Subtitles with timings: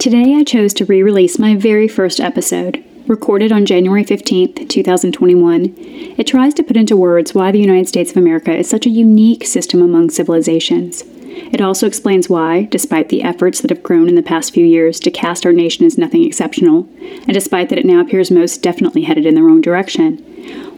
[0.00, 5.74] Today I chose to re release my very first episode, recorded on January 15th, 2021.
[6.16, 8.88] It tries to put into words why the United States of America is such a
[8.88, 11.04] unique system among civilizations.
[11.52, 14.98] It also explains why, despite the efforts that have grown in the past few years
[15.00, 19.02] to cast our nation as nothing exceptional, and despite that it now appears most definitely
[19.02, 20.16] headed in the wrong direction,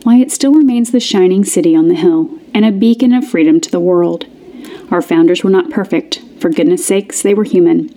[0.02, 3.60] why it still remains the shining city on the hill and a beacon of freedom
[3.60, 4.26] to the world.
[4.92, 7.88] Our founders were not perfect, for goodness sakes, they were human,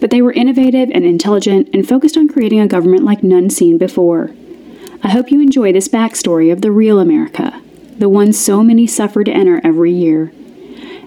[0.00, 3.78] but they were innovative and intelligent and focused on creating a government like none seen
[3.78, 4.32] before.
[5.02, 7.62] I hope you enjoy this backstory of the real America,
[7.98, 10.30] the one so many suffer to enter every year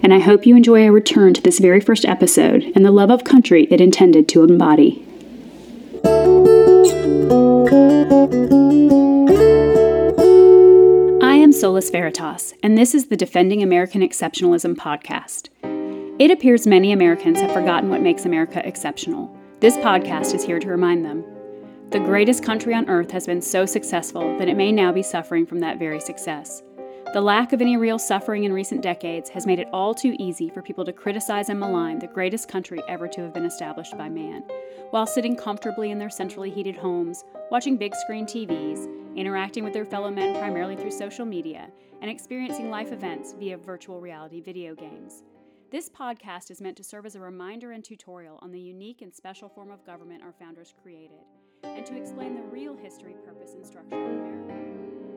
[0.04, 3.10] and I hope you enjoy a return to this very first episode and the love
[3.10, 5.06] of country it intended to embody.
[11.64, 15.48] Solus Veritas, and this is the Defending American Exceptionalism podcast.
[16.20, 19.34] It appears many Americans have forgotten what makes America exceptional.
[19.62, 21.24] This podcast is here to remind them.
[21.92, 25.46] The greatest country on earth has been so successful that it may now be suffering
[25.46, 26.64] from that very success.
[27.14, 30.50] The lack of any real suffering in recent decades has made it all too easy
[30.50, 34.10] for people to criticize and malign the greatest country ever to have been established by
[34.10, 34.44] man,
[34.90, 39.86] while sitting comfortably in their centrally heated homes, watching big screen TVs, interacting with their
[39.86, 41.70] fellow men primarily through social media,
[42.02, 45.24] and experiencing life events via virtual reality video games.
[45.72, 49.14] This podcast is meant to serve as a reminder and tutorial on the unique and
[49.14, 51.26] special form of government our founders created,
[51.64, 54.54] and to explain the real history, purpose, and structure of America.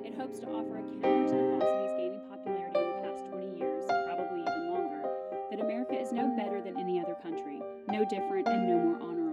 [0.05, 3.59] It hopes to offer a counter to the falsities gaining popularity in the past 20
[3.59, 5.03] years, probably even longer,
[5.51, 9.26] that America is no better than any other country, no different, and no more honorable.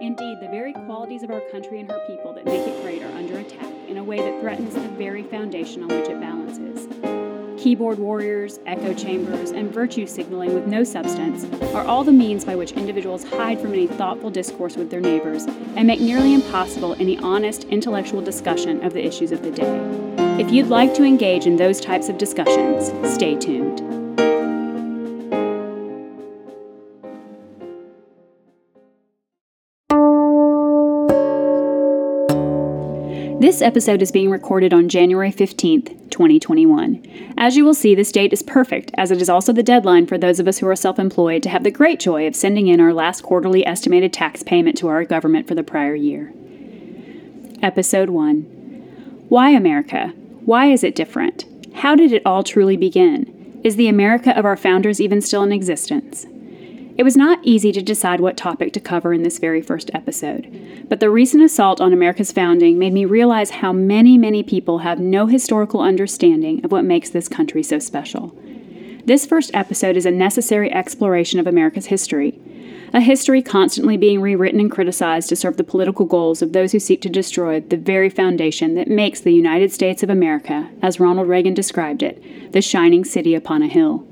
[0.00, 3.12] Indeed, the very qualities of our country and her people that make it great are
[3.12, 6.86] under attack in a way that threatens the very foundation on which it balances.
[7.62, 11.44] Keyboard warriors, echo chambers, and virtue signaling with no substance
[11.74, 15.46] are all the means by which individuals hide from any thoughtful discourse with their neighbors
[15.76, 19.80] and make nearly impossible any honest intellectual discussion of the issues of the day.
[20.38, 23.95] If you'd like to engage in those types of discussions, stay tuned.
[33.38, 37.34] This episode is being recorded on January 15th, 2021.
[37.36, 40.16] As you will see, this date is perfect, as it is also the deadline for
[40.16, 42.80] those of us who are self employed to have the great joy of sending in
[42.80, 46.32] our last quarterly estimated tax payment to our government for the prior year.
[47.62, 48.42] Episode 1
[49.28, 50.14] Why America?
[50.46, 51.44] Why is it different?
[51.74, 53.60] How did it all truly begin?
[53.62, 56.24] Is the America of our founders even still in existence?
[56.98, 60.86] It was not easy to decide what topic to cover in this very first episode,
[60.88, 64.98] but the recent assault on America's founding made me realize how many, many people have
[64.98, 68.34] no historical understanding of what makes this country so special.
[69.04, 72.40] This first episode is a necessary exploration of America's history,
[72.94, 76.80] a history constantly being rewritten and criticized to serve the political goals of those who
[76.80, 81.28] seek to destroy the very foundation that makes the United States of America, as Ronald
[81.28, 84.05] Reagan described it, the shining city upon a hill.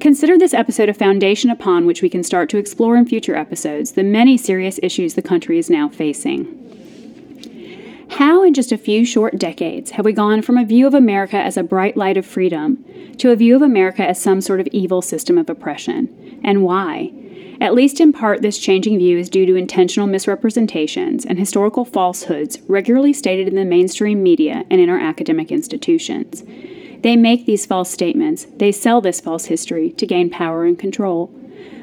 [0.00, 3.92] Consider this episode a foundation upon which we can start to explore in future episodes
[3.92, 6.60] the many serious issues the country is now facing.
[8.10, 11.36] How, in just a few short decades, have we gone from a view of America
[11.36, 12.84] as a bright light of freedom
[13.18, 16.40] to a view of America as some sort of evil system of oppression?
[16.44, 17.12] And why?
[17.60, 22.58] At least in part, this changing view is due to intentional misrepresentations and historical falsehoods
[22.68, 26.42] regularly stated in the mainstream media and in our academic institutions.
[27.04, 31.30] They make these false statements, they sell this false history to gain power and control.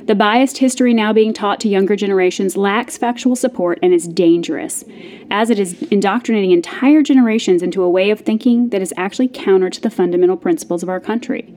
[0.05, 4.83] The biased history now being taught to younger generations lacks factual support and is dangerous,
[5.29, 9.69] as it is indoctrinating entire generations into a way of thinking that is actually counter
[9.69, 11.53] to the fundamental principles of our country.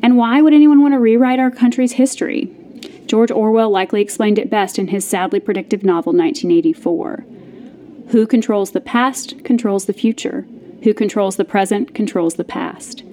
[0.00, 2.54] And why would anyone want to rewrite our country's history?
[3.06, 7.24] George Orwell likely explained it best in his sadly predictive novel 1984.
[8.10, 10.46] Who controls the past controls the future.
[10.82, 13.04] Who controls the present controls the past.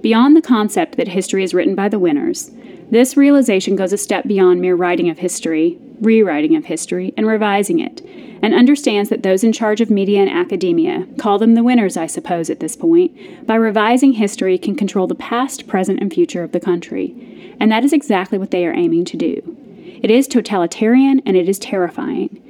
[0.00, 2.52] Beyond the concept that history is written by the winners,
[2.90, 7.80] this realization goes a step beyond mere writing of history, rewriting of history, and revising
[7.80, 8.00] it,
[8.42, 12.06] and understands that those in charge of media and academia, call them the winners, I
[12.06, 16.52] suppose, at this point, by revising history can control the past, present, and future of
[16.52, 17.56] the country.
[17.58, 19.56] And that is exactly what they are aiming to do.
[20.00, 22.40] It is totalitarian and it is terrifying.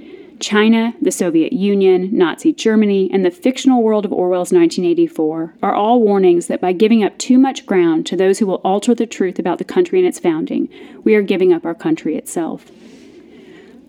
[0.41, 6.03] China, the Soviet Union, Nazi Germany, and the fictional world of Orwell's 1984 are all
[6.03, 9.39] warnings that by giving up too much ground to those who will alter the truth
[9.39, 10.69] about the country and its founding,
[11.05, 12.71] we are giving up our country itself.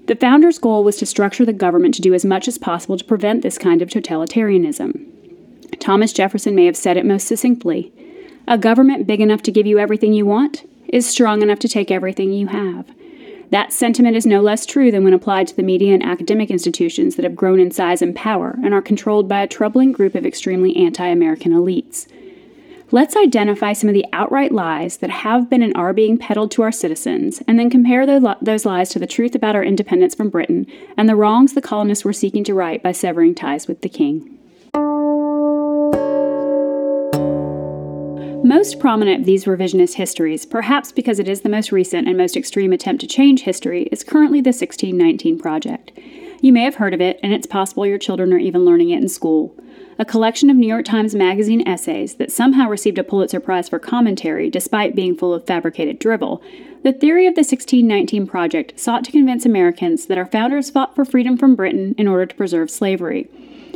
[0.07, 3.03] The founders' goal was to structure the government to do as much as possible to
[3.03, 5.05] prevent this kind of totalitarianism.
[5.79, 7.91] Thomas Jefferson may have said it most succinctly
[8.47, 11.91] A government big enough to give you everything you want is strong enough to take
[11.91, 12.89] everything you have.
[13.49, 17.15] That sentiment is no less true than when applied to the media and academic institutions
[17.15, 20.25] that have grown in size and power and are controlled by a troubling group of
[20.25, 22.07] extremely anti American elites.
[22.89, 26.61] Let's identify some of the outright lies that have been and are being peddled to
[26.61, 30.65] our citizens, and then compare those lies to the truth about our independence from Britain
[30.95, 34.36] and the wrongs the colonists were seeking to right by severing ties with the king.
[38.47, 42.17] The most prominent of these revisionist histories, perhaps because it is the most recent and
[42.17, 45.91] most extreme attempt to change history, is currently the 1619 Project.
[46.39, 49.01] You may have heard of it, and it's possible your children are even learning it
[49.01, 49.53] in school.
[49.99, 53.79] A collection of New York Times Magazine essays that somehow received a Pulitzer Prize for
[53.79, 56.41] commentary despite being full of fabricated drivel,
[56.83, 61.03] the theory of the 1619 Project sought to convince Americans that our founders fought for
[61.03, 63.29] freedom from Britain in order to preserve slavery.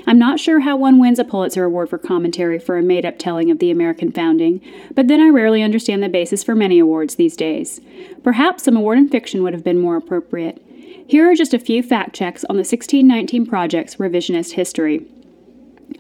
[0.07, 3.18] I'm not sure how one wins a Pulitzer Award for commentary for a made up
[3.18, 4.62] telling of the American founding,
[4.95, 7.80] but then I rarely understand the basis for many awards these days.
[8.24, 10.62] Perhaps some award in fiction would have been more appropriate.
[11.07, 15.06] Here are just a few fact checks on the 1619 Project's revisionist history.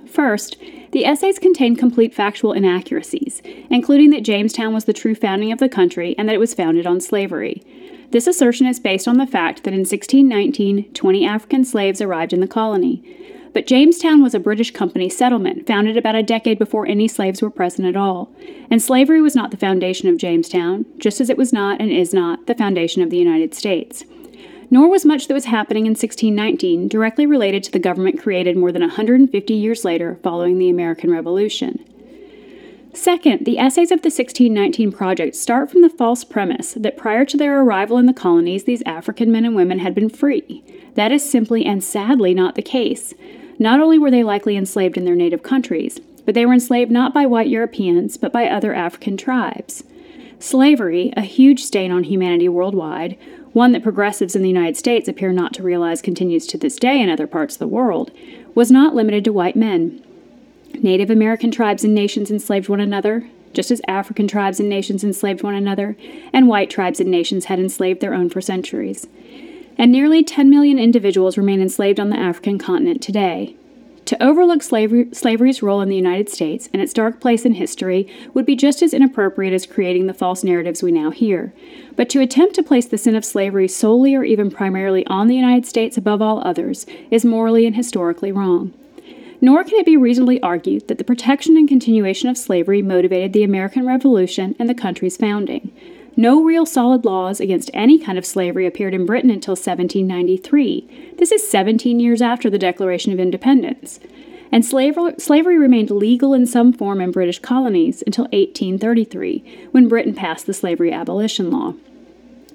[0.07, 0.57] First,
[0.91, 5.69] the essays contain complete factual inaccuracies, including that Jamestown was the true founding of the
[5.69, 7.63] country and that it was founded on slavery.
[8.11, 12.41] This assertion is based on the fact that in 1619, 20 African slaves arrived in
[12.41, 13.01] the colony.
[13.53, 17.49] But Jamestown was a British company settlement founded about a decade before any slaves were
[17.49, 18.31] present at all.
[18.69, 22.13] And slavery was not the foundation of Jamestown, just as it was not and is
[22.13, 24.05] not the foundation of the United States.
[24.69, 28.71] Nor was much that was happening in 1619 directly related to the government created more
[28.71, 31.83] than 150 years later following the American Revolution.
[32.93, 37.37] Second, the essays of the 1619 Project start from the false premise that prior to
[37.37, 40.63] their arrival in the colonies, these African men and women had been free.
[40.95, 43.13] That is simply and sadly not the case.
[43.61, 47.13] Not only were they likely enslaved in their native countries, but they were enslaved not
[47.13, 49.83] by white Europeans, but by other African tribes.
[50.39, 53.19] Slavery, a huge stain on humanity worldwide,
[53.53, 56.99] one that progressives in the United States appear not to realize continues to this day
[56.99, 58.09] in other parts of the world,
[58.55, 60.01] was not limited to white men.
[60.81, 65.43] Native American tribes and nations enslaved one another, just as African tribes and nations enslaved
[65.43, 65.95] one another,
[66.33, 69.05] and white tribes and nations had enslaved their own for centuries
[69.81, 73.55] and nearly 10 million individuals remain enslaved on the African continent today.
[74.05, 78.07] To overlook slavery, slavery's role in the United States and its dark place in history
[78.35, 81.51] would be just as inappropriate as creating the false narratives we now hear.
[81.95, 85.35] But to attempt to place the sin of slavery solely or even primarily on the
[85.35, 88.75] United States above all others is morally and historically wrong.
[89.41, 93.43] Nor can it be reasonably argued that the protection and continuation of slavery motivated the
[93.43, 95.71] American Revolution and the country's founding.
[96.17, 101.15] No real solid laws against any kind of slavery appeared in Britain until 1793.
[101.17, 103.99] This is 17 years after the Declaration of Independence.
[104.51, 110.13] And slavery, slavery remained legal in some form in British colonies until 1833, when Britain
[110.13, 111.75] passed the Slavery Abolition Law.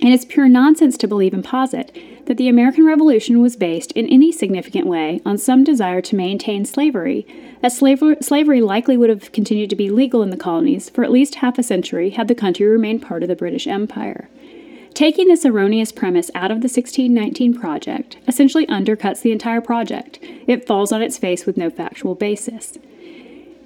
[0.00, 1.96] And it's pure nonsense to believe and posit
[2.26, 6.64] that the American Revolution was based in any significant way on some desire to maintain
[6.64, 7.26] slavery,
[7.62, 11.10] as slavery, slavery likely would have continued to be legal in the colonies for at
[11.10, 14.28] least half a century had the country remained part of the British Empire.
[14.92, 20.18] Taking this erroneous premise out of the 1619 project essentially undercuts the entire project.
[20.46, 22.78] It falls on its face with no factual basis.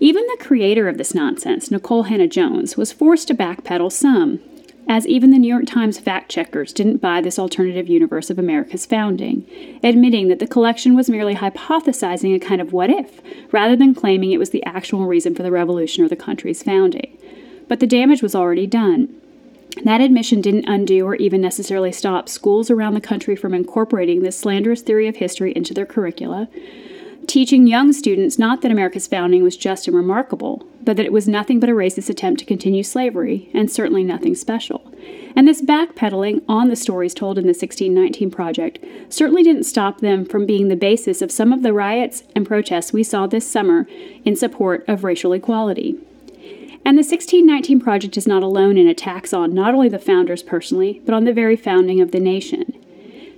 [0.01, 4.41] Even the creator of this nonsense, Nicole Hannah-Jones, was forced to backpedal some,
[4.89, 8.87] as even the New York Times fact checkers didn't buy this alternative universe of America's
[8.87, 9.47] founding,
[9.83, 13.21] admitting that the collection was merely hypothesizing a kind of what if,
[13.53, 17.17] rather than claiming it was the actual reason for the revolution or the country's founding.
[17.69, 19.15] But the damage was already done.
[19.85, 24.39] That admission didn't undo or even necessarily stop schools around the country from incorporating this
[24.39, 26.49] slanderous theory of history into their curricula,
[27.27, 31.29] teaching young students not that America's founding was just and remarkable, but that it was
[31.29, 34.83] nothing but a racist attempt to continue slavery, and certainly nothing special.
[35.37, 40.25] And this backpedaling on the stories told in the 1619 Project certainly didn't stop them
[40.25, 43.87] from being the basis of some of the riots and protests we saw this summer
[44.25, 45.99] in support of racial equality.
[46.85, 51.01] And the 1619 Project is not alone in attacks on not only the founders personally,
[51.05, 52.75] but on the very founding of the nation.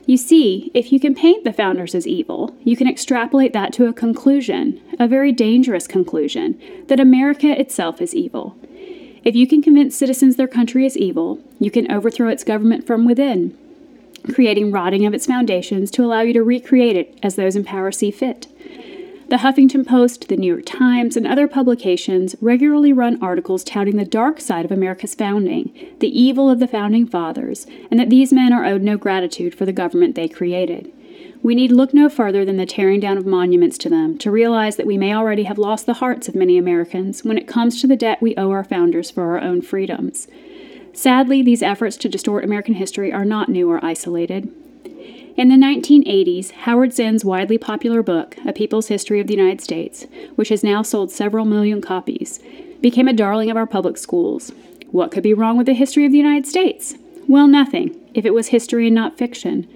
[0.04, 3.87] You see, if you can paint the founders as evil, you can extrapolate that to
[3.87, 8.56] a conclusion, a very dangerous conclusion, that America itself is evil.
[9.25, 13.04] If you can convince citizens their country is evil, you can overthrow its government from
[13.04, 13.56] within,
[14.35, 17.92] creating rotting of its foundations to allow you to recreate it as those in power
[17.92, 18.49] see fit.
[19.33, 24.05] The Huffington Post, the New York Times, and other publications regularly run articles touting the
[24.05, 28.53] dark side of America's founding, the evil of the founding fathers, and that these men
[28.53, 30.93] are owed no gratitude for the government they created.
[31.43, 34.77] We need look no further than the tearing down of monuments to them to realize
[34.77, 37.87] that we may already have lost the hearts of many Americans when it comes to
[37.87, 40.29] the debt we owe our founders for our own freedoms.
[40.93, 44.53] Sadly, these efforts to distort American history are not new or isolated.
[45.35, 50.07] In the 1980s, Howard Zinn's widely popular book, A People's History of the United States,
[50.35, 52.39] which has now sold several million copies,
[52.83, 54.53] became a darling of our public schools.
[54.91, 56.97] What could be wrong with the history of the United States?
[57.27, 59.67] Well, nothing, if it was history and not fiction.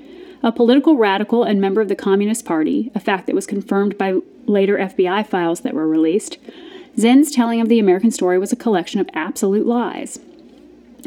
[0.42, 4.16] A political radical and member of the Communist Party, a fact that was confirmed by
[4.44, 6.36] later FBI files that were released,
[6.98, 10.18] Zinn's telling of the American story was a collection of absolute lies.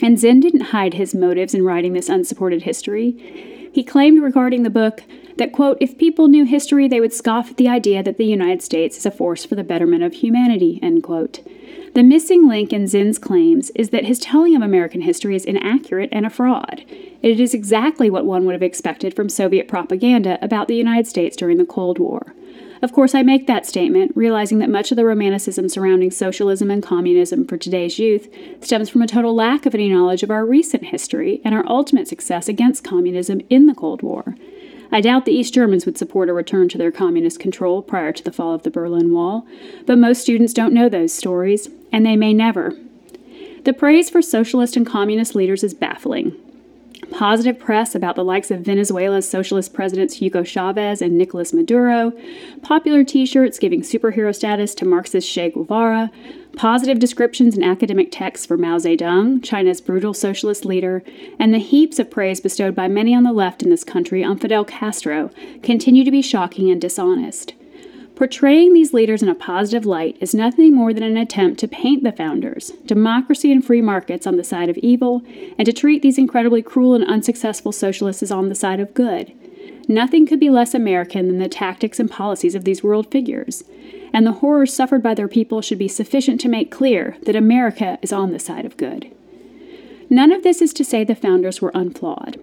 [0.01, 3.57] And Zinn didn't hide his motives in writing this unsupported history.
[3.71, 5.03] He claimed regarding the book
[5.37, 8.61] that, quote, if people knew history, they would scoff at the idea that the United
[8.61, 11.39] States is a force for the betterment of humanity, end quote.
[11.95, 16.09] The missing link in Zinn's claims is that his telling of American history is inaccurate
[16.11, 16.83] and a fraud.
[17.21, 21.35] It is exactly what one would have expected from Soviet propaganda about the United States
[21.35, 22.35] during the Cold War.
[22.81, 26.81] Of course, I make that statement, realizing that much of the romanticism surrounding socialism and
[26.81, 28.29] communism for today's youth
[28.61, 32.07] stems from a total lack of any knowledge of our recent history and our ultimate
[32.07, 34.35] success against communism in the Cold War.
[34.91, 38.23] I doubt the East Germans would support a return to their communist control prior to
[38.23, 39.45] the fall of the Berlin Wall,
[39.85, 42.73] but most students don't know those stories, and they may never.
[43.65, 46.33] The praise for socialist and communist leaders is baffling.
[47.11, 52.13] Positive press about the likes of Venezuela's socialist presidents Hugo Chavez and Nicolas Maduro,
[52.61, 56.11] popular t shirts giving superhero status to Marxist Che Guevara,
[56.55, 61.03] positive descriptions in academic texts for Mao Zedong, China's brutal socialist leader,
[61.39, 64.37] and the heaps of praise bestowed by many on the left in this country on
[64.37, 65.31] Fidel Castro
[65.63, 67.53] continue to be shocking and dishonest.
[68.19, 72.03] Portraying these leaders in a positive light is nothing more than an attempt to paint
[72.03, 75.23] the founders, democracy and free markets, on the side of evil,
[75.57, 79.31] and to treat these incredibly cruel and unsuccessful socialists as on the side of good.
[79.87, 83.63] Nothing could be less American than the tactics and policies of these world figures,
[84.11, 87.97] and the horrors suffered by their people should be sufficient to make clear that America
[88.01, 89.09] is on the side of good.
[90.09, 92.37] None of this is to say the founders were unflawed.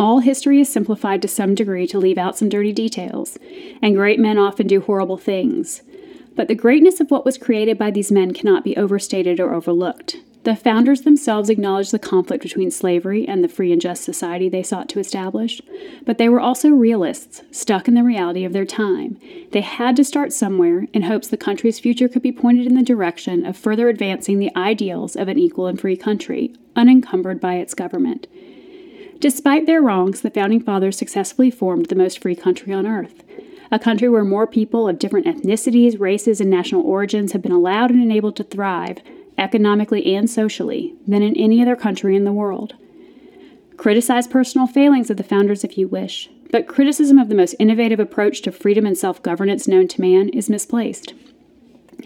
[0.00, 3.36] All history is simplified to some degree to leave out some dirty details,
[3.82, 5.82] and great men often do horrible things.
[6.34, 10.16] But the greatness of what was created by these men cannot be overstated or overlooked.
[10.44, 14.62] The founders themselves acknowledged the conflict between slavery and the free and just society they
[14.62, 15.60] sought to establish,
[16.06, 19.18] but they were also realists, stuck in the reality of their time.
[19.52, 22.82] They had to start somewhere in hopes the country's future could be pointed in the
[22.82, 27.74] direction of further advancing the ideals of an equal and free country, unencumbered by its
[27.74, 28.26] government.
[29.20, 33.22] Despite their wrongs, the Founding Fathers successfully formed the most free country on earth.
[33.70, 37.90] A country where more people of different ethnicities, races, and national origins have been allowed
[37.90, 38.98] and enabled to thrive,
[39.36, 42.74] economically and socially, than in any other country in the world.
[43.76, 48.00] Criticize personal failings of the founders if you wish, but criticism of the most innovative
[48.00, 51.12] approach to freedom and self governance known to man is misplaced.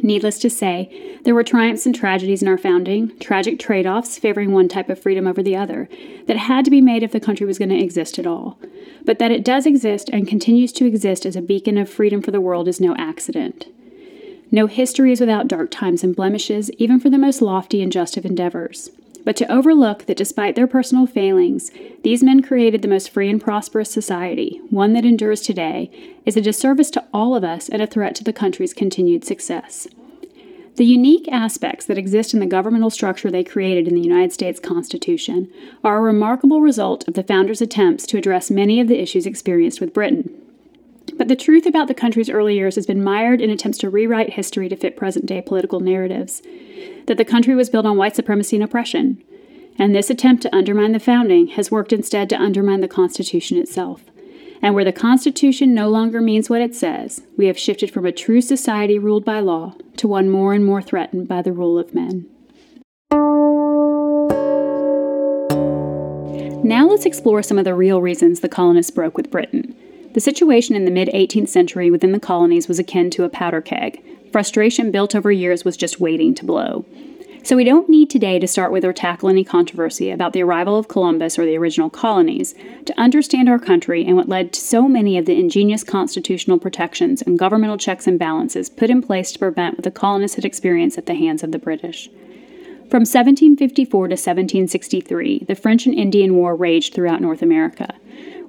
[0.02, 4.52] Needless to say, there were triumphs and tragedies in our founding, tragic trade offs favoring
[4.52, 5.88] one type of freedom over the other,
[6.26, 8.58] that had to be made if the country was going to exist at all.
[9.04, 12.30] But that it does exist and continues to exist as a beacon of freedom for
[12.30, 13.66] the world is no accident.
[14.50, 18.16] No history is without dark times and blemishes, even for the most lofty and just
[18.16, 18.90] of endeavors.
[19.24, 21.70] But to overlook that despite their personal failings,
[22.02, 25.90] these men created the most free and prosperous society, one that endures today,
[26.26, 29.88] is a disservice to all of us and a threat to the country's continued success.
[30.76, 34.58] The unique aspects that exist in the governmental structure they created in the United States
[34.58, 35.48] Constitution
[35.84, 39.80] are a remarkable result of the founders' attempts to address many of the issues experienced
[39.80, 40.30] with Britain.
[41.16, 44.34] But the truth about the country's early years has been mired in attempts to rewrite
[44.34, 46.42] history to fit present day political narratives
[47.06, 49.22] that the country was built on white supremacy and oppression.
[49.78, 54.02] And this attempt to undermine the founding has worked instead to undermine the Constitution itself.
[54.62, 58.12] And where the Constitution no longer means what it says, we have shifted from a
[58.12, 61.94] true society ruled by law to one more and more threatened by the rule of
[61.94, 62.26] men.
[66.64, 69.76] Now let's explore some of the real reasons the colonists broke with Britain.
[70.14, 73.60] The situation in the mid 18th century within the colonies was akin to a powder
[73.60, 74.00] keg.
[74.30, 76.84] Frustration built over years was just waiting to blow.
[77.42, 80.78] So we don't need today to start with or tackle any controversy about the arrival
[80.78, 82.54] of Columbus or the original colonies
[82.86, 87.20] to understand our country and what led to so many of the ingenious constitutional protections
[87.20, 90.96] and governmental checks and balances put in place to prevent what the colonists had experienced
[90.96, 92.08] at the hands of the British.
[92.88, 97.92] From 1754 to 1763, the French and Indian War raged throughout North America.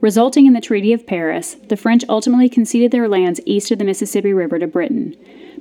[0.02, 3.86] Resulting in the Treaty of Paris, the French ultimately conceded their lands east of the
[3.86, 5.16] Mississippi River to Britain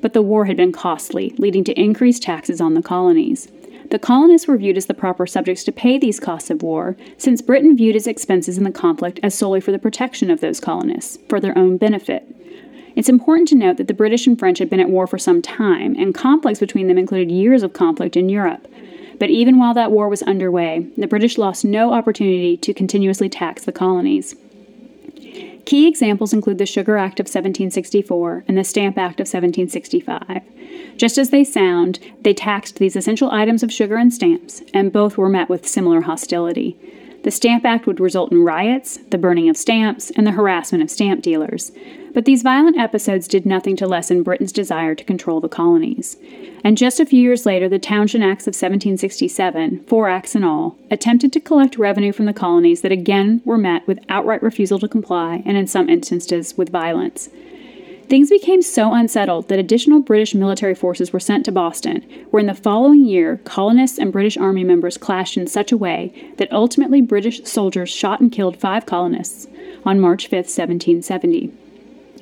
[0.04, 3.48] but the war had been costly, leading to increased taxes on the colonies.
[3.90, 7.40] The colonists were viewed as the proper subjects to pay these costs of war, since
[7.40, 11.18] Britain viewed its expenses in the conflict as solely for the protection of those colonists,
[11.26, 12.24] for their own benefit.
[12.94, 15.40] It's important to note that the British and French had been at war for some
[15.40, 18.68] time, and conflicts between them included years of conflict in Europe.
[19.18, 23.64] But even while that war was underway, the British lost no opportunity to continuously tax
[23.64, 24.34] the colonies.
[25.64, 30.42] Key examples include the Sugar Act of 1764 and the Stamp Act of 1765.
[30.96, 35.16] Just as they sound, they taxed these essential items of sugar and stamps, and both
[35.16, 36.76] were met with similar hostility.
[37.22, 40.90] The Stamp Act would result in riots, the burning of stamps, and the harassment of
[40.90, 41.72] stamp dealers.
[42.14, 46.16] But these violent episodes did nothing to lessen Britain's desire to control the colonies.
[46.62, 50.78] And just a few years later, the Townshend Acts of 1767, four acts in all,
[50.92, 54.88] attempted to collect revenue from the colonies that again were met with outright refusal to
[54.88, 57.30] comply and in some instances with violence.
[58.08, 62.46] Things became so unsettled that additional British military forces were sent to Boston, where in
[62.46, 67.00] the following year, colonists and British Army members clashed in such a way that ultimately
[67.00, 69.48] British soldiers shot and killed five colonists
[69.84, 71.52] on March 5, 1770.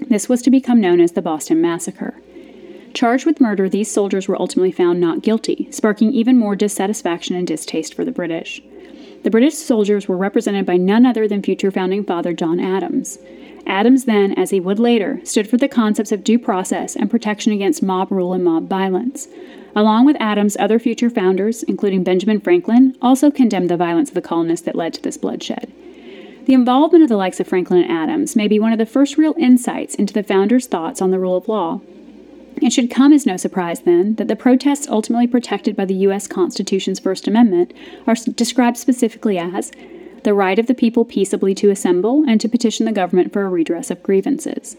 [0.09, 2.14] This was to become known as the Boston Massacre.
[2.94, 7.47] Charged with murder, these soldiers were ultimately found not guilty, sparking even more dissatisfaction and
[7.47, 8.62] distaste for the British.
[9.23, 13.18] The British soldiers were represented by none other than future founding father John Adams.
[13.66, 17.52] Adams then, as he would later, stood for the concepts of due process and protection
[17.52, 19.28] against mob rule and mob violence.
[19.75, 24.21] Along with Adams, other future founders, including Benjamin Franklin, also condemned the violence of the
[24.21, 25.73] colonists that led to this bloodshed.
[26.44, 29.16] The involvement of the likes of Franklin and Adams may be one of the first
[29.16, 31.80] real insights into the founders' thoughts on the rule of law.
[32.61, 36.26] It should come as no surprise, then, that the protests ultimately protected by the U.S.
[36.26, 37.72] Constitution's First Amendment
[38.06, 39.72] are described specifically as
[40.25, 43.49] the right of the people peaceably to assemble and to petition the government for a
[43.49, 44.76] redress of grievances.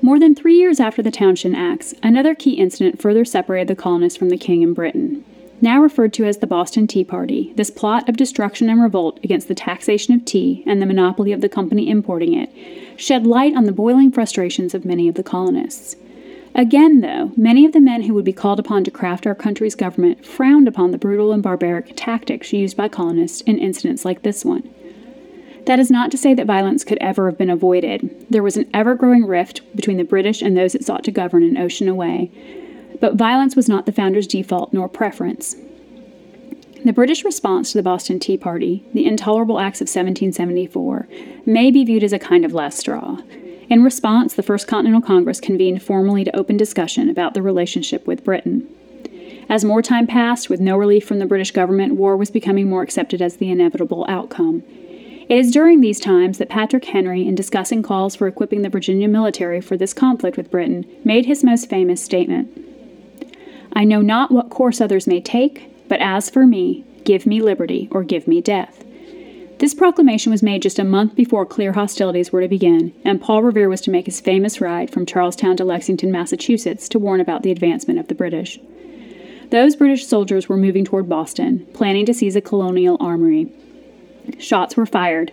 [0.00, 4.18] More than three years after the Townshend Acts, another key incident further separated the colonists
[4.18, 5.24] from the king in Britain.
[5.60, 9.48] Now referred to as the Boston Tea Party, this plot of destruction and revolt against
[9.48, 12.50] the taxation of tea and the monopoly of the company importing it
[12.98, 15.96] shed light on the boiling frustrations of many of the colonists.
[16.54, 19.76] Again, though, many of the men who would be called upon to craft our country's
[19.76, 24.44] government frowned upon the brutal and barbaric tactics used by colonists in incidents like this
[24.44, 24.68] one.
[25.66, 28.26] That is not to say that violence could ever have been avoided.
[28.30, 31.42] There was an ever growing rift between the British and those it sought to govern
[31.42, 32.30] an ocean away.
[33.00, 35.56] But violence was not the founders' default nor preference.
[36.84, 41.08] The British response to the Boston Tea Party, the intolerable acts of 1774,
[41.44, 43.18] may be viewed as a kind of last straw.
[43.68, 48.24] In response, the First Continental Congress convened formally to open discussion about the relationship with
[48.24, 48.68] Britain.
[49.48, 52.82] As more time passed, with no relief from the British government, war was becoming more
[52.82, 54.62] accepted as the inevitable outcome.
[55.28, 59.08] It is during these times that Patrick Henry, in discussing calls for equipping the Virginia
[59.08, 62.67] military for this conflict with Britain, made his most famous statement
[63.72, 67.88] I know not what course others may take, but as for me, give me liberty
[67.90, 68.84] or give me death.
[69.58, 73.42] This proclamation was made just a month before clear hostilities were to begin, and Paul
[73.42, 77.42] Revere was to make his famous ride from Charlestown to Lexington, Massachusetts, to warn about
[77.42, 78.60] the advancement of the British.
[79.50, 83.50] Those British soldiers were moving toward Boston, planning to seize a colonial armory.
[84.38, 85.32] Shots were fired.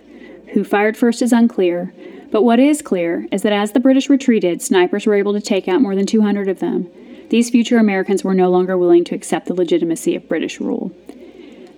[0.54, 1.92] Who fired first is unclear,
[2.32, 5.68] but what is clear is that as the British retreated, snipers were able to take
[5.68, 6.90] out more than 200 of them.
[7.28, 10.92] These future Americans were no longer willing to accept the legitimacy of British rule.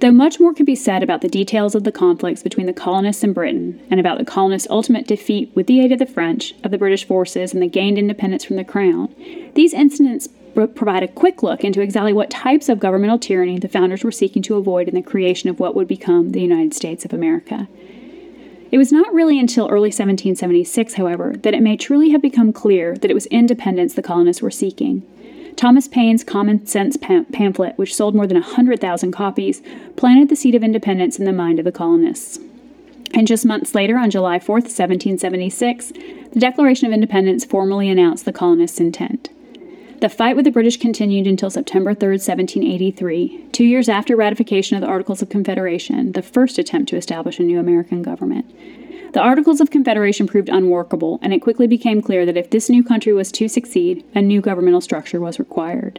[0.01, 3.25] Though much more could be said about the details of the conflicts between the colonists
[3.25, 6.71] and Britain, and about the colonists' ultimate defeat with the aid of the French, of
[6.71, 9.13] the British forces, and the gained independence from the Crown,
[9.55, 14.05] these incidents provide a quick look into exactly what types of governmental tyranny the founders
[14.05, 17.13] were seeking to avoid in the creation of what would become the United States of
[17.13, 17.69] America.
[18.71, 22.97] It was not really until early 1776, however, that it may truly have become clear
[22.97, 25.03] that it was independence the colonists were seeking.
[25.59, 29.61] Thomas Paine's Common Sense pam- pamphlet, which sold more than 100,000 copies,
[29.97, 32.39] planted the seed of independence in the mind of the colonists.
[33.13, 35.93] And just months later, on July 4, 1776,
[36.33, 39.31] the Declaration of Independence formally announced the colonists' intent.
[40.01, 44.81] The fight with the British continued until September 3, 1783, two years after ratification of
[44.81, 48.47] the Articles of Confederation, the first attempt to establish a new American government.
[49.13, 52.85] The Articles of Confederation proved unworkable, and it quickly became clear that if this new
[52.85, 55.99] country was to succeed, a new governmental structure was required.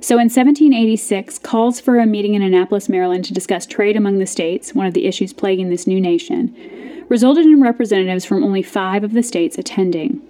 [0.00, 4.26] So in 1786, calls for a meeting in Annapolis, Maryland to discuss trade among the
[4.26, 6.54] states, one of the issues plaguing this new nation,
[7.08, 10.20] resulted in representatives from only five of the states attending.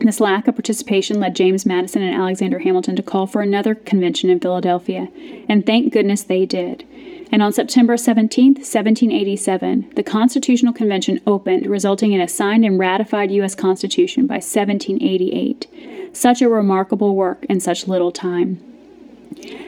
[0.00, 4.30] This lack of participation led James Madison and Alexander Hamilton to call for another convention
[4.30, 5.08] in Philadelphia,
[5.48, 6.84] and thank goodness they did
[7.30, 13.30] and on September 17, 1787, the Constitutional Convention opened, resulting in a signed and ratified
[13.32, 13.54] U.S.
[13.54, 15.68] Constitution by 1788.
[16.12, 18.64] Such a remarkable work in such little time.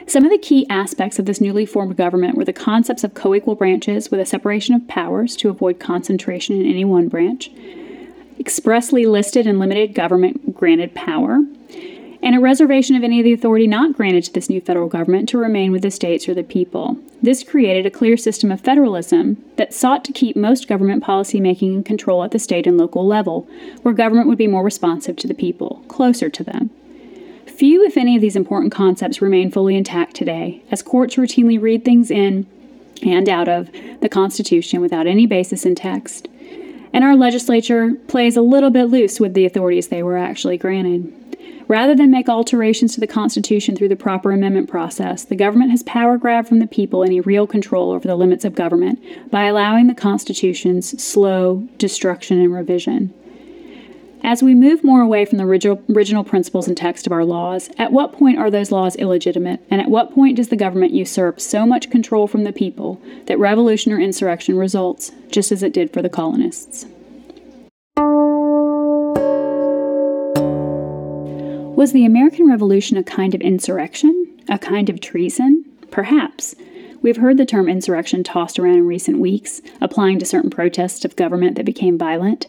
[0.07, 3.35] Some of the key aspects of this newly formed government were the concepts of co
[3.35, 7.51] equal branches with a separation of powers to avoid concentration in any one branch,
[8.39, 11.39] expressly listed and limited government granted power,
[12.23, 15.27] and a reservation of any of the authority not granted to this new federal government
[15.29, 16.97] to remain with the states or the people.
[17.21, 21.83] This created a clear system of federalism that sought to keep most government policymaking in
[21.83, 23.47] control at the state and local level,
[23.81, 26.69] where government would be more responsive to the people, closer to them.
[27.47, 31.85] Few, if any, of these important concepts remain fully intact today, as courts routinely read
[31.85, 32.47] things in
[33.03, 33.69] and out of
[34.01, 36.27] the Constitution without any basis in text.
[36.93, 41.13] And our legislature plays a little bit loose with the authorities they were actually granted.
[41.67, 45.83] Rather than make alterations to the Constitution through the proper amendment process, the government has
[45.83, 48.99] power grabbed from the people any real control over the limits of government
[49.31, 53.13] by allowing the Constitution's slow destruction and revision.
[54.23, 57.71] As we move more away from the original, original principles and text of our laws,
[57.79, 61.39] at what point are those laws illegitimate, and at what point does the government usurp
[61.39, 65.91] so much control from the people that revolution or insurrection results, just as it did
[65.91, 66.85] for the colonists?
[71.81, 74.27] Was the American Revolution a kind of insurrection?
[74.47, 75.65] A kind of treason?
[75.89, 76.53] Perhaps.
[77.01, 81.15] We've heard the term insurrection tossed around in recent weeks, applying to certain protests of
[81.15, 82.45] government that became violent.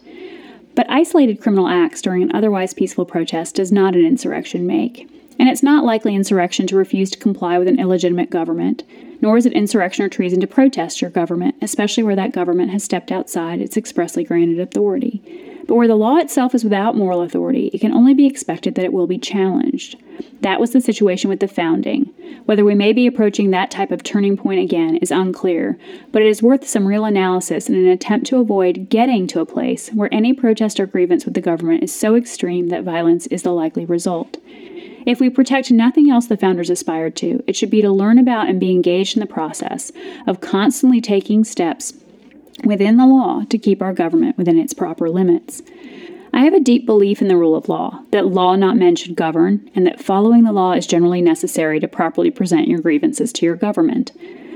[0.74, 5.08] But isolated criminal acts during an otherwise peaceful protest does not an insurrection make.
[5.38, 8.82] And it's not likely insurrection to refuse to comply with an illegitimate government,
[9.22, 12.84] nor is it insurrection or treason to protest your government, especially where that government has
[12.84, 15.51] stepped outside its expressly granted authority.
[15.66, 18.84] But where the law itself is without moral authority, it can only be expected that
[18.84, 19.96] it will be challenged.
[20.40, 22.10] That was the situation with the founding.
[22.44, 25.78] Whether we may be approaching that type of turning point again is unclear,
[26.10, 29.46] but it is worth some real analysis in an attempt to avoid getting to a
[29.46, 33.42] place where any protest or grievance with the government is so extreme that violence is
[33.42, 34.38] the likely result.
[35.04, 38.48] If we protect nothing else the founders aspired to, it should be to learn about
[38.48, 39.90] and be engaged in the process
[40.26, 41.94] of constantly taking steps
[42.64, 45.62] within the law to keep our government within its proper limits.
[46.34, 49.16] I have a deep belief in the rule of law, that law not men should
[49.16, 53.46] govern, and that following the law is generally necessary to properly present your grievances to
[53.46, 54.12] your government.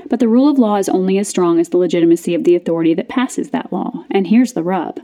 [0.09, 2.94] But the rule of law is only as strong as the legitimacy of the authority
[2.94, 5.00] that passes that law, and here's the rub.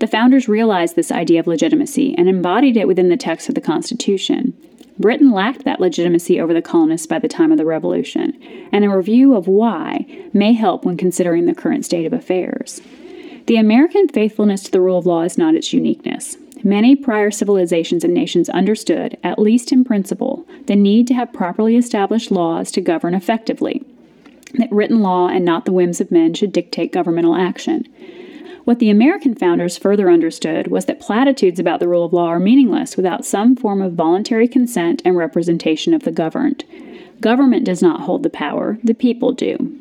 [0.00, 3.60] The founders realized this idea of legitimacy and embodied it within the text of the
[3.60, 4.54] Constitution.
[4.98, 8.36] Britain lacked that legitimacy over the colonists by the time of the Revolution,
[8.72, 12.80] and a review of why may help when considering the current state of affairs.
[13.46, 16.36] The American faithfulness to the rule of law is not its uniqueness.
[16.64, 21.76] Many prior civilizations and nations understood, at least in principle, the need to have properly
[21.76, 23.84] established laws to govern effectively,
[24.54, 27.86] that written law and not the whims of men should dictate governmental action.
[28.68, 32.38] What the American founders further understood was that platitudes about the rule of law are
[32.38, 36.64] meaningless without some form of voluntary consent and representation of the governed.
[37.18, 39.74] Government does not hold the power, the people do.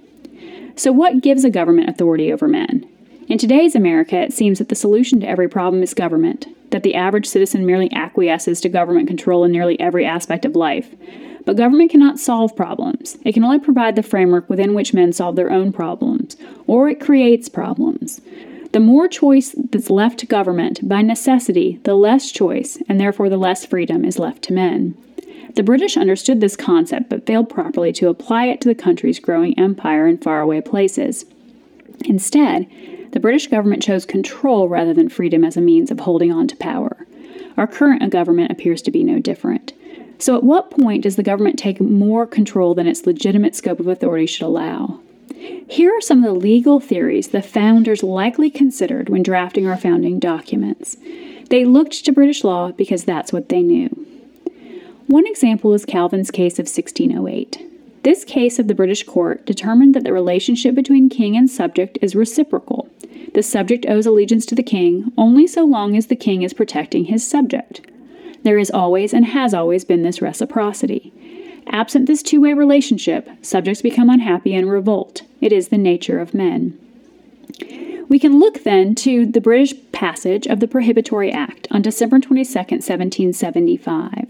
[0.78, 2.88] So, what gives a government authority over men?
[3.28, 6.95] In today's America, it seems that the solution to every problem is government, that the
[6.95, 10.95] average citizen merely acquiesces to government control in nearly every aspect of life.
[11.45, 13.17] But government cannot solve problems.
[13.26, 17.02] It can only provide the framework within which men solve their own problems, or it
[17.02, 18.21] creates problems.
[18.71, 23.38] The more choice that's left to government, by necessity, the less choice, and therefore the
[23.38, 24.95] less freedom, is left to men.
[25.56, 29.58] The British understood this concept but failed properly to apply it to the country's growing
[29.58, 31.25] empire in faraway places.
[32.06, 32.67] Instead,
[33.12, 36.56] the British government chose control rather than freedom as a means of holding on to
[36.58, 37.08] power.
[37.56, 39.73] Our current government appears to be no different.
[40.19, 43.88] So, at what point does the government take more control than its legitimate scope of
[43.88, 44.99] authority should allow?
[45.70, 50.20] Here are some of the legal theories the founders likely considered when drafting our founding
[50.20, 50.98] documents.
[51.50, 53.90] They looked to British law because that's what they knew.
[55.08, 57.63] One example is Calvin's case of 1608.
[58.04, 62.16] This case of the British court determined that the relationship between king and subject is
[62.16, 62.90] reciprocal.
[63.34, 67.06] The subject owes allegiance to the king only so long as the king is protecting
[67.06, 67.82] his subject.
[68.44, 71.13] There is always and has always been this reciprocity.
[71.69, 75.23] Absent this two way relationship, subjects become unhappy and revolt.
[75.41, 76.80] It is the nature of men.
[78.10, 82.47] We can look then to the British passage of the Prohibitory Act on December 22,
[82.53, 84.27] 1775.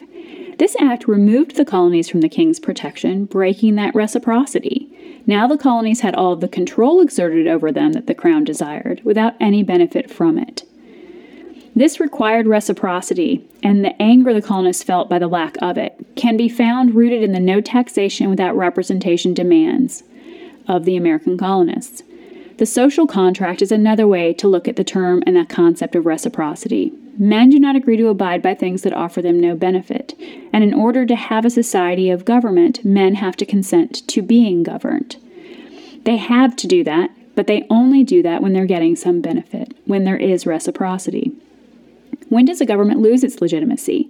[0.58, 5.22] This act removed the colonies from the king's protection, breaking that reciprocity.
[5.28, 9.02] Now the colonies had all of the control exerted over them that the crown desired,
[9.04, 10.64] without any benefit from it.
[11.78, 16.36] This required reciprocity, and the anger the colonists felt by the lack of it can
[16.36, 20.02] be found rooted in the no taxation without representation demands
[20.68, 22.02] of the American colonists.
[22.58, 26.08] The social contract is another way to look at the term and the concept of
[26.08, 26.94] reciprocity.
[27.16, 30.16] Men do not agree to abide by things that offer them no benefit,
[30.52, 34.64] and in order to have a society of government, men have to consent to being
[34.64, 35.18] governed.
[36.06, 39.78] They have to do that, but they only do that when they're getting some benefit,
[39.86, 41.34] when there is reciprocity.
[42.30, 44.10] When does a government lose its legitimacy?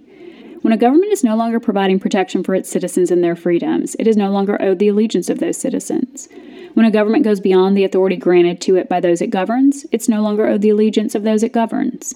[0.62, 4.08] When a government is no longer providing protection for its citizens and their freedoms, it
[4.08, 6.28] is no longer owed the allegiance of those citizens.
[6.74, 10.08] When a government goes beyond the authority granted to it by those it governs, it's
[10.08, 12.14] no longer owed the allegiance of those it governs.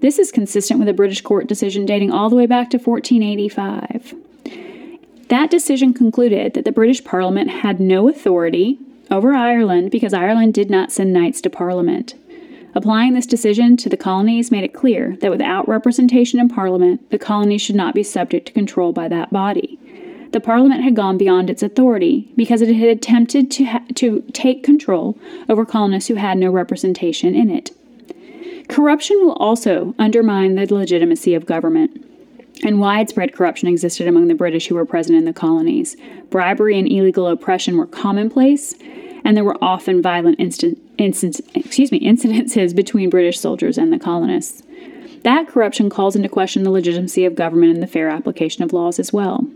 [0.00, 4.14] This is consistent with a British court decision dating all the way back to 1485.
[5.28, 8.78] That decision concluded that the British Parliament had no authority
[9.10, 12.14] over Ireland because Ireland did not send knights to Parliament.
[12.76, 17.18] Applying this decision to the colonies made it clear that without representation in Parliament, the
[17.18, 19.78] colonies should not be subject to control by that body.
[20.32, 24.64] The Parliament had gone beyond its authority because it had attempted to, ha- to take
[24.64, 25.16] control
[25.48, 27.70] over colonists who had no representation in it.
[28.68, 32.04] Corruption will also undermine the legitimacy of government.
[32.64, 35.96] And widespread corruption existed among the British who were present in the colonies.
[36.30, 38.74] Bribery and illegal oppression were commonplace,
[39.24, 43.98] and there were often violent instant, instant, excuse me, incidences between British soldiers and the
[43.98, 44.62] colonists.
[45.22, 48.98] That corruption calls into question the legitimacy of government and the fair application of laws
[48.98, 49.46] as well.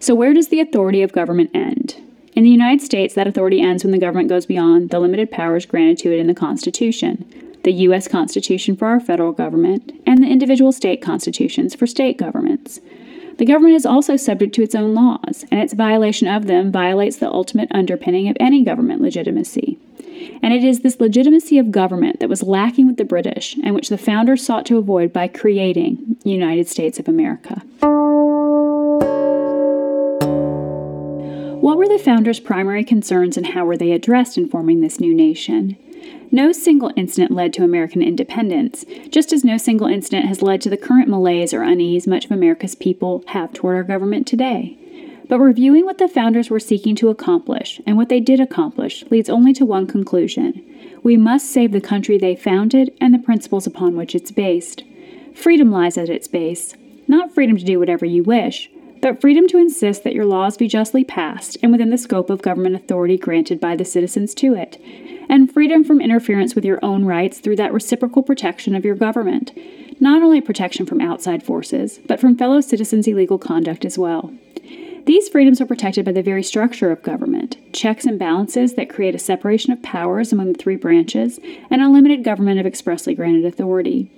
[0.00, 1.96] So, where does the authority of government end?
[2.34, 5.66] In the United States, that authority ends when the government goes beyond the limited powers
[5.66, 7.24] granted to it in the Constitution,
[7.64, 8.06] the U.S.
[8.06, 12.80] Constitution for our federal government, and the individual state constitutions for state governments.
[13.38, 17.16] The government is also subject to its own laws, and its violation of them violates
[17.16, 19.78] the ultimate underpinning of any government legitimacy.
[20.42, 23.88] And it is this legitimacy of government that was lacking with the British, and which
[23.88, 27.62] the founders sought to avoid by creating United States of America.
[31.60, 35.14] What were the founders' primary concerns and how were they addressed in forming this new
[35.14, 35.76] nation?
[36.30, 40.70] No single incident led to American independence, just as no single incident has led to
[40.70, 44.78] the current malaise or unease much of America's people have toward our government today.
[45.28, 49.28] But reviewing what the founders were seeking to accomplish and what they did accomplish leads
[49.28, 50.64] only to one conclusion.
[51.02, 54.84] We must save the country they founded and the principles upon which it's based.
[55.34, 56.74] Freedom lies at its base,
[57.06, 60.66] not freedom to do whatever you wish, but freedom to insist that your laws be
[60.66, 64.80] justly passed and within the scope of government authority granted by the citizens to it,
[65.28, 69.52] and freedom from interference with your own rights through that reciprocal protection of your government.
[70.00, 74.32] Not only protection from outside forces, but from fellow citizens' illegal conduct as well.
[75.08, 79.14] These freedoms are protected by the very structure of government checks and balances that create
[79.14, 81.40] a separation of powers among the three branches,
[81.70, 84.10] and a limited government of expressly granted authority.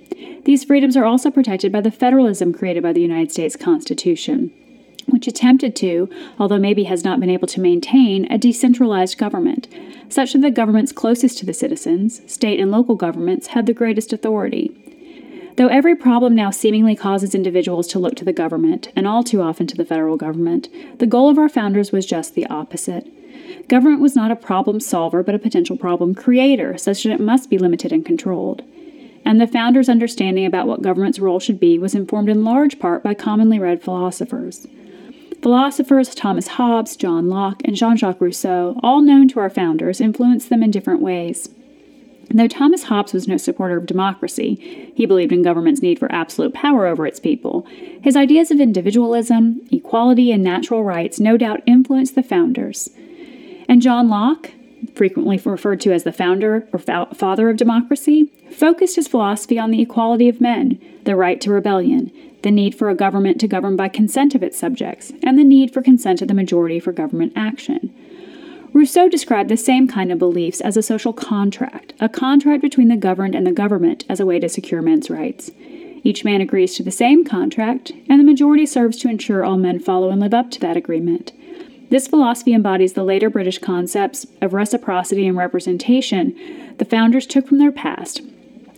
[0.43, 4.51] These freedoms are also protected by the federalism created by the United States Constitution
[5.07, 9.67] which attempted to, although maybe has not been able to maintain, a decentralized government,
[10.09, 14.13] such that the governments closest to the citizens, state and local governments, have the greatest
[14.13, 14.71] authority.
[15.61, 19.43] Though every problem now seemingly causes individuals to look to the government, and all too
[19.43, 23.07] often to the federal government, the goal of our founders was just the opposite.
[23.67, 27.47] Government was not a problem solver, but a potential problem creator, such that it must
[27.47, 28.63] be limited and controlled.
[29.23, 33.03] And the founders' understanding about what government's role should be was informed in large part
[33.03, 34.65] by commonly read philosophers.
[35.43, 40.49] Philosophers Thomas Hobbes, John Locke, and Jean Jacques Rousseau, all known to our founders, influenced
[40.49, 41.49] them in different ways.
[42.33, 46.53] Though Thomas Hobbes was no supporter of democracy, he believed in government's need for absolute
[46.53, 47.65] power over its people.
[48.01, 52.89] His ideas of individualism, equality, and natural rights no doubt influenced the founders.
[53.67, 54.51] And John Locke,
[54.95, 59.81] frequently referred to as the founder or father of democracy, focused his philosophy on the
[59.81, 63.87] equality of men, the right to rebellion, the need for a government to govern by
[63.87, 67.93] consent of its subjects, and the need for consent of the majority for government action.
[68.73, 72.95] Rousseau described the same kind of beliefs as a social contract, a contract between the
[72.95, 75.51] governed and the government as a way to secure men's rights.
[76.03, 79.79] Each man agrees to the same contract, and the majority serves to ensure all men
[79.79, 81.33] follow and live up to that agreement.
[81.89, 86.33] This philosophy embodies the later British concepts of reciprocity and representation
[86.77, 88.21] the founders took from their past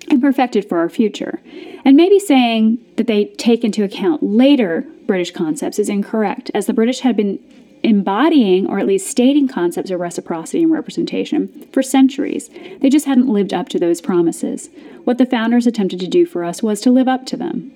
[0.09, 1.39] and perfected for our future.
[1.85, 6.73] And maybe saying that they take into account later British concepts is incorrect, as the
[6.73, 7.39] British had been
[7.83, 12.49] embodying or at least stating concepts of reciprocity and representation for centuries.
[12.79, 14.69] They just hadn't lived up to those promises.
[15.03, 17.71] What the founders attempted to do for us was to live up to them.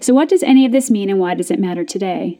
[0.00, 2.38] So, what does any of this mean and why does it matter today?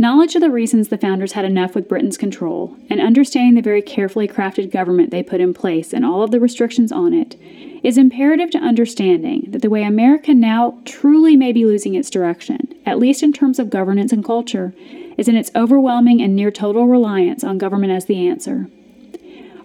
[0.00, 3.82] Knowledge of the reasons the founders had enough with Britain's control, and understanding the very
[3.82, 7.36] carefully crafted government they put in place and all of the restrictions on it,
[7.82, 12.68] is imperative to understanding that the way America now truly may be losing its direction,
[12.86, 14.72] at least in terms of governance and culture,
[15.20, 18.68] is in its overwhelming and near total reliance on government as the answer.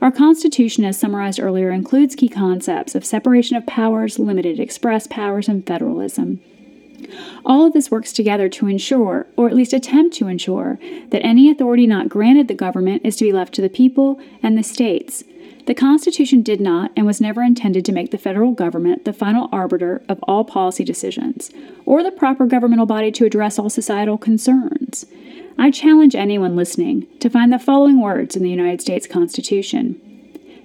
[0.02, 5.48] Our Constitution, as summarized earlier, includes key concepts of separation of powers, limited express powers,
[5.48, 6.42] and federalism.
[7.46, 10.78] All of this works together to ensure, or at least attempt to ensure,
[11.12, 14.58] that any authority not granted the government is to be left to the people and
[14.58, 15.24] the states.
[15.68, 19.48] The Constitution did not and was never intended to make the federal government the final
[19.54, 21.50] arbiter of all policy decisions,
[21.86, 25.06] or the proper governmental body to address all societal concerns.
[25.58, 30.02] I challenge anyone listening to find the following words in the United States Constitution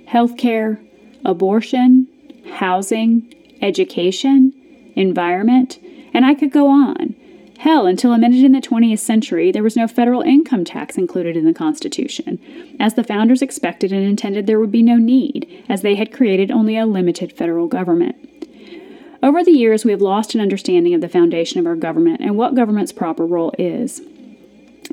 [0.06, 0.80] health care,
[1.24, 2.08] abortion,
[2.54, 4.52] housing, education,
[4.96, 5.78] environment,
[6.12, 7.14] and I could go on.
[7.58, 11.36] Hell, until a minute in the 20th century, there was no federal income tax included
[11.36, 12.40] in the Constitution,
[12.80, 16.50] as the founders expected and intended there would be no need, as they had created
[16.50, 18.16] only a limited federal government.
[19.22, 22.36] Over the years, we have lost an understanding of the foundation of our government and
[22.36, 24.00] what government's proper role is.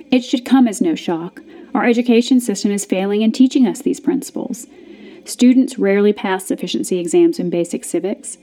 [0.09, 1.41] It should come as no shock.
[1.73, 4.65] Our education system is failing in teaching us these principles.
[5.25, 8.37] Students rarely pass sufficiency exams in basic civics.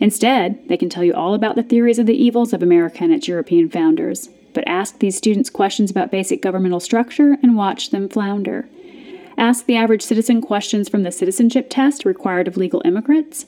[0.00, 3.12] Instead, they can tell you all about the theories of the evils of America and
[3.12, 8.08] its European founders, but ask these students questions about basic governmental structure and watch them
[8.08, 8.68] flounder.
[9.36, 13.46] Ask the average citizen questions from the citizenship test required of legal immigrants,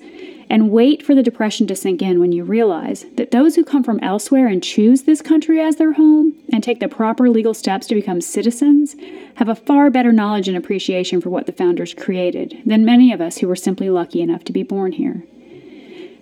[0.51, 3.83] and wait for the depression to sink in when you realize that those who come
[3.83, 7.87] from elsewhere and choose this country as their home and take the proper legal steps
[7.87, 8.97] to become citizens
[9.37, 13.21] have a far better knowledge and appreciation for what the founders created than many of
[13.21, 15.25] us who were simply lucky enough to be born here.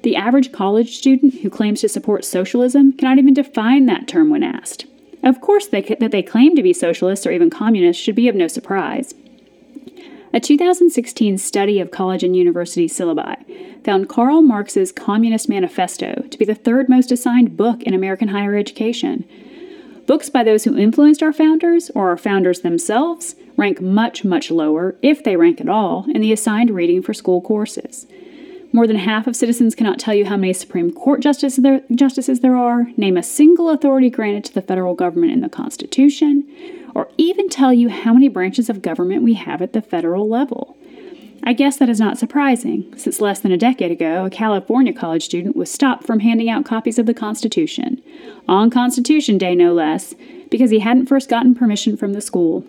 [0.03, 4.42] The average college student who claims to support socialism cannot even define that term when
[4.42, 4.85] asked.
[5.22, 8.35] Of course, they, that they claim to be socialists or even communists should be of
[8.35, 9.14] no surprise.
[10.35, 16.44] A 2016 study of college and university syllabi found Karl Marx's Communist Manifesto to be
[16.44, 19.25] the third most assigned book in American higher education.
[20.09, 24.97] Books by those who influenced our founders or our founders themselves rank much, much lower,
[25.03, 28.09] if they rank at all, in the assigned reading for school courses.
[28.73, 32.40] More than half of citizens cannot tell you how many Supreme Court justices there, justices
[32.40, 36.43] there are, name a single authority granted to the federal government in the Constitution,
[36.94, 40.76] or even tell you how many branches of government we have at the federal level.
[41.46, 45.24] I guess that is not surprising, since less than a decade ago, a California college
[45.24, 48.00] student was stopped from handing out copies of the Constitution,
[48.48, 50.14] on Constitution Day no less,
[50.50, 52.64] because he hadn't first gotten permission from the school.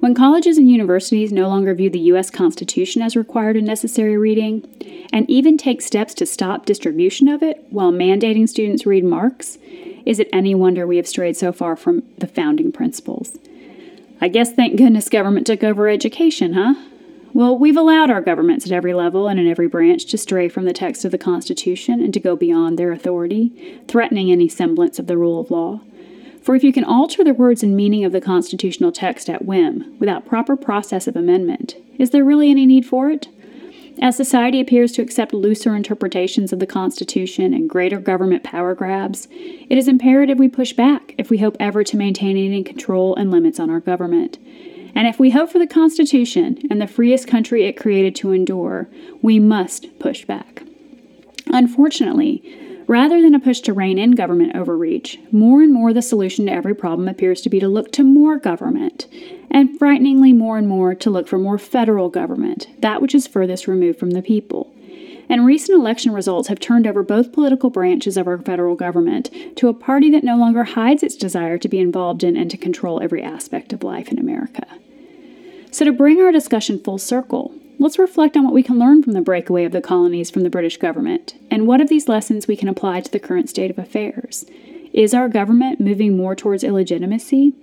[0.00, 2.30] When colleges and universities no longer view the U.S.
[2.30, 4.66] Constitution as required and necessary reading,
[5.12, 9.58] and even take steps to stop distribution of it while mandating students read Marx,
[10.06, 13.36] is it any wonder we have strayed so far from the founding principles?
[14.20, 16.74] I guess thank goodness government took over education, huh?
[17.32, 20.64] Well, we've allowed our governments at every level and in every branch to stray from
[20.64, 25.06] the text of the Constitution and to go beyond their authority, threatening any semblance of
[25.06, 25.80] the rule of law.
[26.42, 29.96] For if you can alter the words and meaning of the constitutional text at whim,
[30.00, 33.28] without proper process of amendment, is there really any need for it?
[34.02, 39.28] As society appears to accept looser interpretations of the Constitution and greater government power grabs,
[39.30, 43.30] it is imperative we push back if we hope ever to maintain any control and
[43.30, 44.38] limits on our government.
[44.94, 48.88] And if we hope for the Constitution and the freest country it created to endure,
[49.20, 50.62] we must push back.
[51.48, 52.42] Unfortunately,
[52.86, 56.52] Rather than a push to rein in government overreach, more and more the solution to
[56.52, 59.06] every problem appears to be to look to more government,
[59.50, 63.68] and frighteningly more and more to look for more federal government, that which is furthest
[63.68, 64.72] removed from the people.
[65.28, 69.68] And recent election results have turned over both political branches of our federal government to
[69.68, 73.00] a party that no longer hides its desire to be involved in and to control
[73.00, 74.66] every aspect of life in America.
[75.70, 79.14] So, to bring our discussion full circle, let's reflect on what we can learn from
[79.14, 82.54] the breakaway of the colonies from the British government, and what of these lessons we
[82.54, 84.44] can apply to the current state of affairs.
[84.92, 87.54] Is our government moving more towards illegitimacy?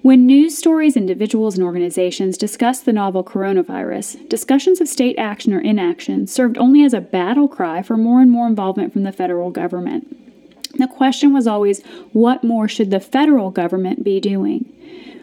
[0.00, 5.60] When news stories, individuals, and organizations discussed the novel coronavirus, discussions of state action or
[5.60, 9.50] inaction served only as a battle cry for more and more involvement from the federal
[9.50, 10.16] government.
[10.78, 14.72] The question was always what more should the federal government be doing?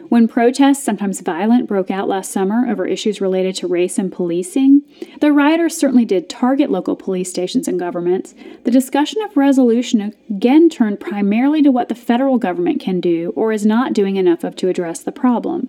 [0.08, 4.80] When protests, sometimes violent, broke out last summer over issues related to race and policing,
[5.20, 8.34] the rioters certainly did target local police stations and governments.
[8.64, 13.52] The discussion of resolution again turned primarily to what the federal government can do or
[13.52, 15.68] is not doing enough of to address the problem.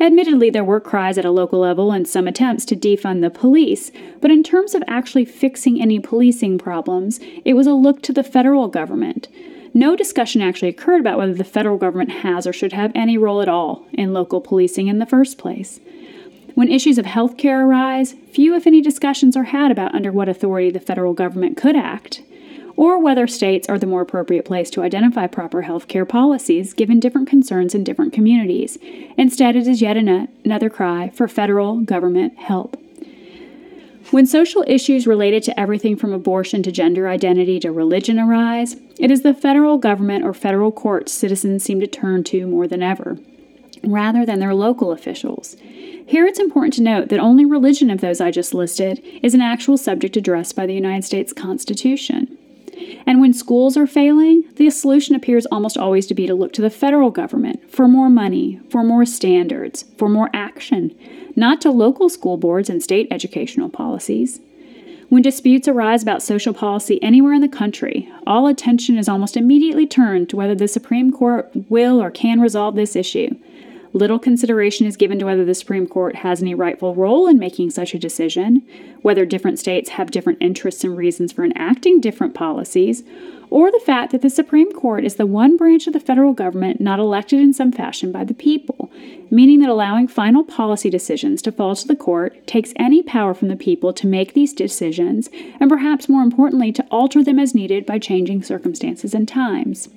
[0.00, 3.92] Admittedly, there were cries at a local level and some attempts to defund the police,
[4.22, 8.24] but in terms of actually fixing any policing problems, it was a look to the
[8.24, 9.28] federal government
[9.74, 13.42] no discussion actually occurred about whether the federal government has or should have any role
[13.42, 15.80] at all in local policing in the first place.
[16.54, 20.28] When issues of health care arise, few, if any, discussions are had about under what
[20.28, 22.22] authority the federal government could act,
[22.76, 27.00] or whether states are the more appropriate place to identify proper health care policies given
[27.00, 28.78] different concerns in different communities.
[29.16, 32.76] Instead, it is yet another cry for federal government help.
[34.14, 39.10] When social issues related to everything from abortion to gender identity to religion arise, it
[39.10, 43.18] is the federal government or federal courts citizens seem to turn to more than ever,
[43.82, 45.56] rather than their local officials.
[46.06, 49.40] Here it's important to note that only religion of those I just listed is an
[49.40, 52.38] actual subject addressed by the United States Constitution.
[53.06, 56.62] And when schools are failing, the solution appears almost always to be to look to
[56.62, 60.94] the federal government for more money, for more standards, for more action,
[61.36, 64.40] not to local school boards and state educational policies.
[65.08, 69.86] When disputes arise about social policy anywhere in the country, all attention is almost immediately
[69.86, 73.36] turned to whether the Supreme Court will or can resolve this issue.
[73.94, 77.70] Little consideration is given to whether the Supreme Court has any rightful role in making
[77.70, 78.62] such a decision,
[79.02, 83.04] whether different states have different interests and reasons for enacting different policies,
[83.50, 86.80] or the fact that the Supreme Court is the one branch of the federal government
[86.80, 88.90] not elected in some fashion by the people,
[89.30, 93.46] meaning that allowing final policy decisions to fall to the court takes any power from
[93.46, 95.30] the people to make these decisions,
[95.60, 99.88] and perhaps more importantly, to alter them as needed by changing circumstances and times.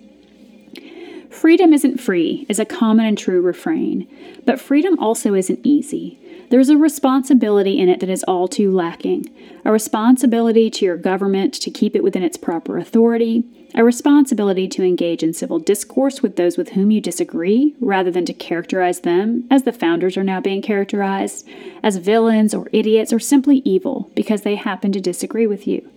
[1.29, 4.07] Freedom isn't free is a common and true refrain,
[4.45, 6.19] but freedom also isn't easy.
[6.49, 9.29] There's a responsibility in it that is all too lacking
[9.65, 13.43] a responsibility to your government to keep it within its proper authority,
[13.75, 18.23] a responsibility to engage in civil discourse with those with whom you disagree, rather than
[18.23, 21.45] to characterize them, as the founders are now being characterized,
[21.83, 25.89] as villains or idiots or simply evil because they happen to disagree with you.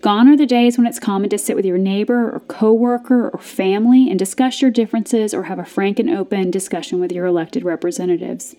[0.00, 3.38] Gone are the days when it's common to sit with your neighbor or coworker or
[3.38, 7.64] family and discuss your differences or have a frank and open discussion with your elected
[7.64, 8.54] representatives.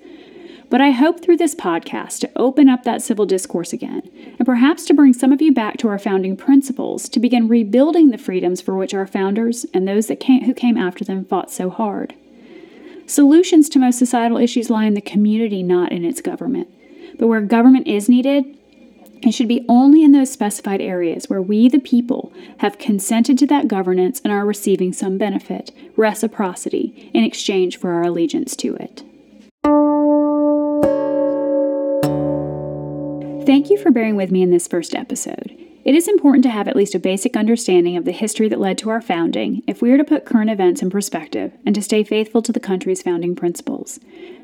[0.70, 4.02] But I hope through this podcast to open up that civil discourse again,
[4.38, 8.10] and perhaps to bring some of you back to our founding principles to begin rebuilding
[8.10, 11.50] the freedoms for which our founders and those that came, who came after them fought
[11.50, 12.16] so hard.
[13.06, 16.68] Solutions to most societal issues lie in the community, not in its government.
[17.18, 18.58] But where government is needed,
[19.22, 23.48] it should be only in those specified areas where we, the people, have consented to
[23.48, 29.04] that governance and are receiving some benefit, reciprocity, in exchange for our allegiance to it.
[33.46, 35.67] Thank you for bearing with me in this first episode.
[35.88, 38.78] It is important to have at least a basic understanding of the history that led
[38.80, 42.04] to our founding if we are to put current events in perspective and to stay
[42.04, 43.98] faithful to the country's founding principles.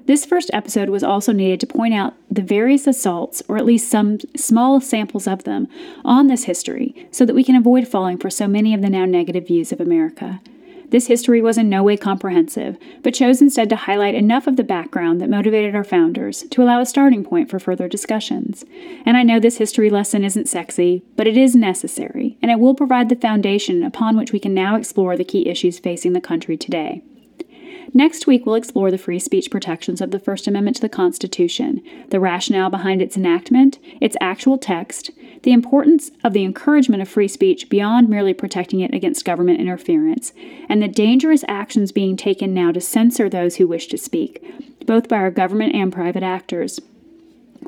[0.06, 3.90] This first episode was also needed to point out the various assaults, or at least
[3.90, 5.68] some small samples of them,
[6.06, 9.04] on this history so that we can avoid falling for so many of the now
[9.04, 10.40] negative views of America.
[10.90, 14.64] This history was in no way comprehensive, but chose instead to highlight enough of the
[14.64, 18.66] background that motivated our founders to allow a starting point for further discussions.
[19.06, 22.76] And I know this history lesson isn't sexy, but it is necessary, and it will
[22.76, 26.58] provide the foundation upon which we can now explore the key issues facing the country
[26.58, 27.02] today.
[27.94, 31.82] Next week, we'll explore the free speech protections of the First Amendment to the Constitution,
[32.10, 35.12] the rationale behind its enactment, its actual text,
[35.44, 40.34] the importance of the encouragement of free speech beyond merely protecting it against government interference,
[40.70, 45.10] and the dangerous actions being taken now to censor those who wish to speak, both
[45.10, 46.80] by our government and private actors.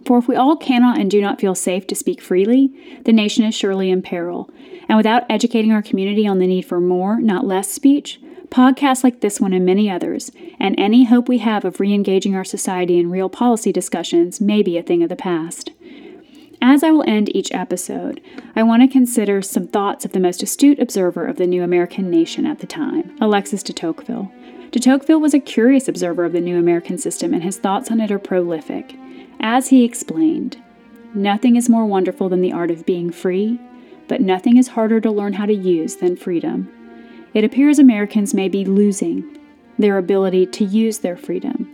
[0.05, 2.72] For if we all cannot and do not feel safe to speak freely,
[3.05, 4.49] the nation is surely in peril.
[4.88, 8.20] And without educating our community on the need for more, not less speech,
[8.55, 10.31] Podcasts like this one and many others,
[10.61, 14.63] and any hope we have of re engaging our society in real policy discussions, may
[14.63, 15.71] be a thing of the past.
[16.61, 18.21] As I will end each episode,
[18.55, 22.09] I want to consider some thoughts of the most astute observer of the new American
[22.09, 24.31] nation at the time, Alexis de Tocqueville.
[24.71, 27.99] De Tocqueville was a curious observer of the new American system, and his thoughts on
[27.99, 28.95] it are prolific.
[29.41, 30.63] As he explained,
[31.13, 33.59] Nothing is more wonderful than the art of being free,
[34.07, 36.71] but nothing is harder to learn how to use than freedom.
[37.36, 39.38] It appears Americans may be losing
[39.77, 41.69] their ability to use their freedom,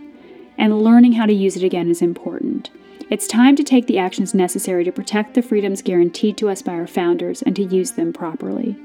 [0.57, 2.71] and learning how to use it again is important.
[3.11, 6.73] It's time to take the actions necessary to protect the freedoms guaranteed to us by
[6.73, 8.75] our founders and to use them properly.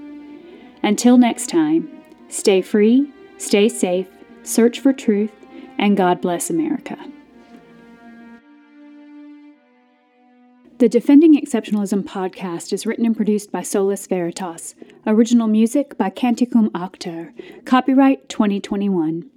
[0.83, 1.89] Until next time,
[2.29, 4.09] stay free, stay safe,
[4.43, 5.33] search for truth,
[5.79, 6.99] and God bless America.
[10.79, 14.74] The Defending Exceptionalism podcast is written and produced by Solus Veritas.
[15.07, 17.33] Original music by Canticum Actor.
[17.64, 19.31] Copyright 2021.